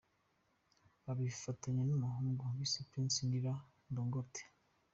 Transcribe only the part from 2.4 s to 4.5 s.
bise Prince Nillan Dangote.